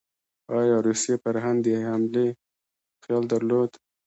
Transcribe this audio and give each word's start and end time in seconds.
ایا 0.57 0.77
روسیې 0.87 1.15
پر 1.23 1.35
هند 1.43 1.59
د 1.65 1.67
حملې 1.87 2.27
خیال 3.03 3.23
درلود؟ 3.31 3.71